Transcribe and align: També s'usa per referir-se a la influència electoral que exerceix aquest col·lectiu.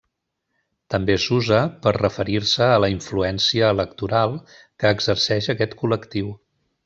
També 0.93 1.17
s'usa 1.25 1.59
per 1.83 1.93
referir-se 1.97 2.71
a 2.77 2.79
la 2.85 2.89
influència 2.95 3.69
electoral 3.77 4.35
que 4.57 4.95
exerceix 4.99 5.51
aquest 5.55 5.77
col·lectiu. 5.85 6.33